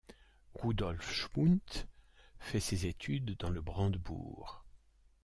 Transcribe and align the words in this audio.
Rudolf 0.55 1.13
Schmundt 1.13 1.87
fait 2.39 2.59
ses 2.59 2.87
études 2.87 3.37
dans 3.37 3.51
le 3.51 3.61
Brandebourg. 3.61 4.65